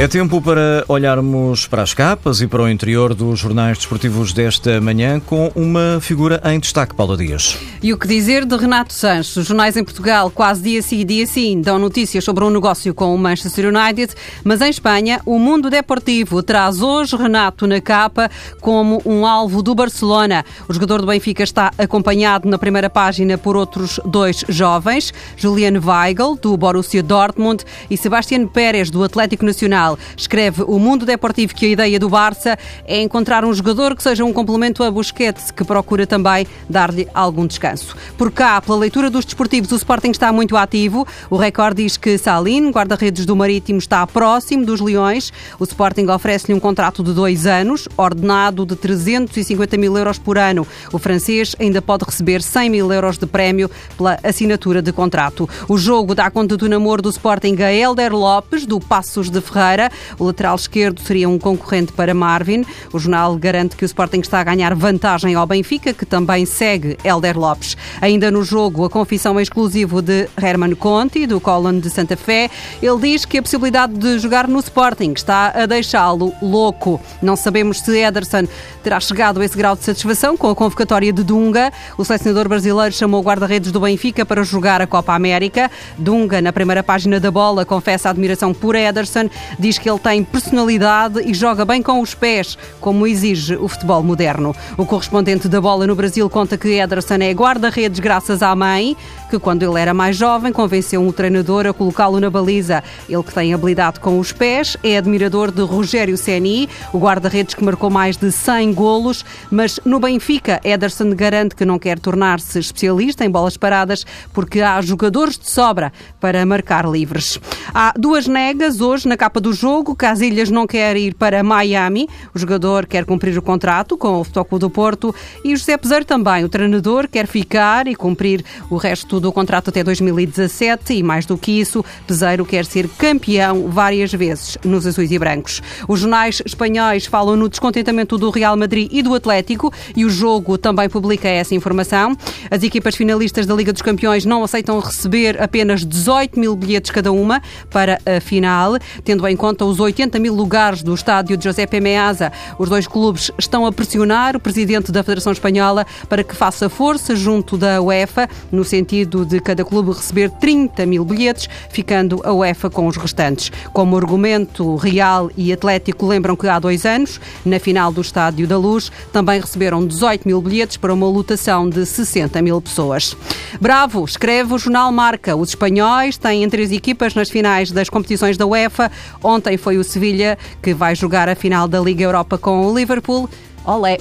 [0.00, 4.80] É tempo para olharmos para as capas e para o interior dos jornais desportivos desta
[4.80, 7.58] manhã com uma figura em destaque, Paula Dias.
[7.82, 9.34] E o que dizer de Renato Sanches?
[9.34, 13.12] Os jornais em Portugal, quase dia sim dia sim, dão notícias sobre um negócio com
[13.12, 14.14] o Manchester United,
[14.44, 18.30] mas em Espanha, o Mundo Deportivo traz hoje Renato na capa
[18.60, 20.44] como um alvo do Barcelona.
[20.68, 26.38] O jogador do Benfica está acompanhado na primeira página por outros dois jovens, Julian Weigl,
[26.40, 29.87] do Borussia Dortmund, e Sebastián Pérez, do Atlético Nacional.
[30.16, 34.24] Escreve o Mundo Deportivo que a ideia do Barça é encontrar um jogador que seja
[34.24, 37.96] um complemento a Busquets, que procura também dar-lhe algum descanso.
[38.16, 41.06] Por cá, pela leitura dos desportivos, o Sporting está muito ativo.
[41.30, 45.32] O recorde diz que Salim, guarda-redes do Marítimo, está próximo dos Leões.
[45.58, 50.66] O Sporting oferece-lhe um contrato de dois anos, ordenado de 350 mil euros por ano.
[50.92, 55.48] O francês ainda pode receber 100 mil euros de prémio pela assinatura de contrato.
[55.68, 59.77] O jogo dá conta do namoro do Sporting a Helder Lopes, do Passos de Ferreira.
[60.18, 62.64] O lateral esquerdo seria um concorrente para Marvin.
[62.92, 66.98] O jornal garante que o Sporting está a ganhar vantagem ao Benfica, que também segue
[67.04, 67.76] Helder Lopes.
[68.00, 72.50] Ainda no jogo, a confissão é exclusivo de Herman Conti, do Colon de Santa Fé.
[72.82, 77.00] Ele diz que a possibilidade de jogar no Sporting está a deixá-lo louco.
[77.22, 78.46] Não sabemos se Ederson
[78.82, 81.72] terá chegado a esse grau de satisfação com a convocatória de Dunga.
[81.96, 85.70] O selecionador brasileiro chamou o guarda-redes do Benfica para jogar a Copa América.
[85.98, 89.28] Dunga, na primeira página da bola, confessa a admiração por Ederson.
[89.58, 94.02] Diz que ele tem personalidade e joga bem com os pés, como exige o futebol
[94.02, 94.54] moderno.
[94.76, 98.96] O correspondente da bola no Brasil conta que Ederson é guarda-redes graças à mãe,
[99.28, 102.82] que quando ele era mais jovem convenceu um treinador a colocá-lo na baliza.
[103.08, 107.64] Ele que tem habilidade com os pés, é admirador de Rogério Ceni, o guarda-redes que
[107.64, 113.24] marcou mais de 100 golos, mas no Benfica, Ederson garante que não quer tornar-se especialista
[113.24, 117.40] em bolas paradas porque há jogadores de sobra para marcar livres.
[117.74, 119.94] Há duas negas hoje na capa do jogo.
[119.94, 122.08] Casilhas não quer ir para Miami.
[122.34, 126.04] O jogador quer cumprir o contrato com o Futebol Clube do Porto e José Peseiro
[126.04, 126.44] também.
[126.44, 131.36] O treinador quer ficar e cumprir o resto do contrato até 2017 e mais do
[131.36, 135.60] que isso, Peseiro quer ser campeão várias vezes nos azuis e brancos.
[135.88, 140.56] Os jornais espanhóis falam no descontentamento do Real Madrid e do Atlético e o jogo
[140.56, 142.16] também publica essa informação.
[142.50, 147.10] As equipas finalistas da Liga dos Campeões não aceitam receber apenas 18 mil bilhetes cada
[147.12, 151.66] uma para a final, tendo em conta os 80 mil lugares do estádio de José
[151.80, 152.32] Meazza.
[152.58, 157.14] Os dois clubes estão a pressionar o presidente da Federação Espanhola para que faça força
[157.14, 162.68] junto da UEFA, no sentido de cada clube receber 30 mil bilhetes, ficando a UEFA
[162.68, 163.50] com os restantes.
[163.72, 168.58] Como argumento, Real e Atlético lembram que há dois anos, na final do Estádio da
[168.58, 173.16] Luz, também receberam 18 mil bilhetes para uma lotação de 60 mil pessoas.
[173.60, 175.36] Bravo, escreve o jornal Marca.
[175.36, 178.90] Os espanhóis têm três equipas nas finais das competições da UEFA.
[179.28, 183.28] Ontem foi o Sevilha que vai jogar a final da Liga Europa com o Liverpool.
[183.62, 183.98] Olé!